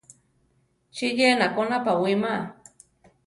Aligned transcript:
¿Chí 0.95 1.07
yénako 1.17 1.61
napawíma? 1.69 2.33